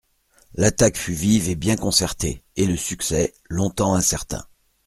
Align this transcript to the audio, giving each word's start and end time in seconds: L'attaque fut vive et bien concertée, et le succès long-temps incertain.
L'attaque 0.55 0.97
fut 0.97 1.13
vive 1.13 1.47
et 1.49 1.55
bien 1.55 1.75
concertée, 1.75 2.41
et 2.55 2.65
le 2.65 2.75
succès 2.75 3.35
long-temps 3.51 3.93
incertain. 3.93 4.43